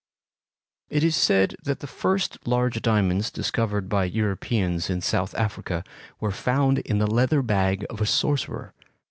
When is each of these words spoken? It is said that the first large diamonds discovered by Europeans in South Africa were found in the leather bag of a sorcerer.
It 0.89 1.03
is 1.03 1.15
said 1.15 1.55
that 1.63 1.79
the 1.81 1.85
first 1.85 2.47
large 2.47 2.81
diamonds 2.81 3.29
discovered 3.29 3.87
by 3.87 4.05
Europeans 4.05 4.89
in 4.89 4.99
South 4.99 5.35
Africa 5.35 5.83
were 6.19 6.31
found 6.31 6.79
in 6.79 6.97
the 6.97 7.05
leather 7.05 7.43
bag 7.43 7.85
of 7.87 8.01
a 8.01 8.07
sorcerer. 8.07 8.73